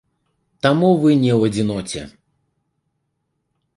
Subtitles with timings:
[0.65, 2.01] Таму вы не ў адзіноце.